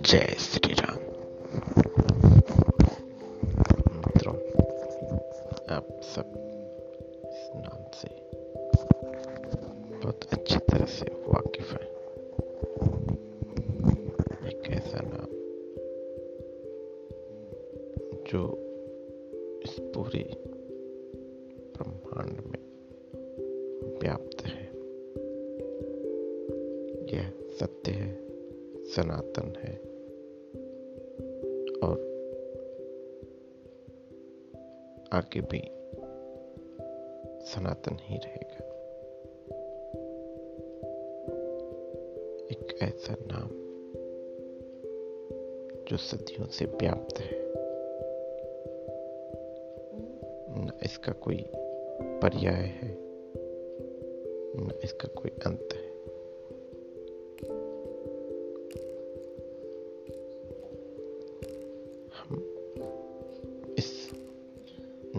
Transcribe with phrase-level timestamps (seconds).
[0.00, 0.98] जय श्री राम
[3.96, 4.34] मित्रों,
[5.68, 6.32] आप सब
[7.26, 8.08] इस नाम से
[9.98, 11.88] बहुत अच्छी तरह से वाकिफ हैं।
[14.48, 15.28] एक ऐसा नाम
[18.30, 18.48] जो
[19.64, 20.24] इस पूरे
[21.76, 22.61] ब्रह्मांड में
[27.14, 28.14] यह सत्य है,
[28.84, 29.92] सनातन है।
[31.78, 32.12] और
[35.12, 35.62] आगे भी
[37.46, 38.72] सनातन ही रहेगा।
[42.50, 43.62] एक ऐसा नाम
[45.84, 47.42] जो सदियों से व्याप्त है।
[50.54, 51.44] न इसका कोई
[52.02, 52.96] पर्याय है,
[54.56, 55.81] न इसका कोई अंत है।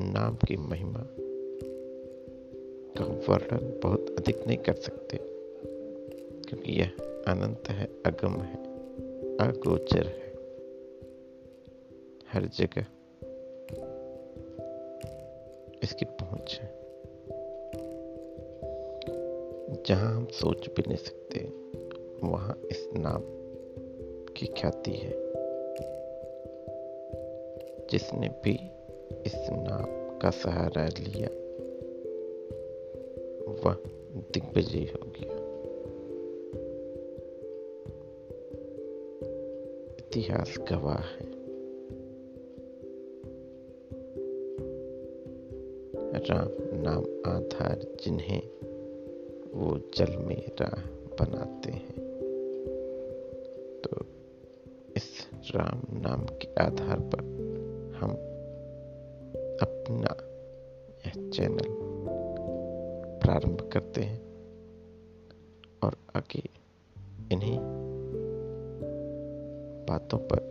[0.03, 1.05] नाम की महिमा
[2.97, 5.17] का वर्णन बहुत अधिक नहीं कर सकते,
[6.41, 6.87] क्योंकि यह
[7.27, 8.55] अनंत है, अगम है,
[9.37, 10.31] अगोचर है।
[12.33, 12.85] हर जगह
[15.83, 16.71] इसकी पहुँच है,
[19.87, 21.39] जहाँ हम सोच भी नहीं सकते,
[22.27, 23.21] वहाँ इस नाम
[24.33, 25.11] की ख्याति है,
[27.91, 28.59] जिसने भी
[29.11, 31.29] इस नाम का सहारा लिया,
[33.51, 33.73] वह
[34.33, 35.43] दिग्विजय हो गया।
[39.99, 41.33] इतिहास गवाह है।
[46.29, 46.49] राम
[46.81, 48.41] नाम आधार जिन्हें
[49.53, 50.81] वो जल में राह
[51.19, 51.91] बनाते हैं।
[53.81, 54.05] तो
[54.95, 57.19] इस राम नाम के आधार पर
[57.95, 58.32] हम
[59.63, 60.15] अपना
[61.05, 61.67] यह चैनल
[63.23, 64.19] प्रारंभ करते हैं
[65.83, 66.49] और आगे
[67.31, 67.59] इन्हीं
[69.87, 70.41] बातों पर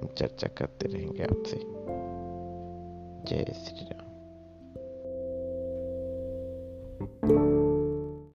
[0.00, 1.56] हम चर्चा करते रहेंगे आपसे।
[3.26, 4.11] जय श्री राम।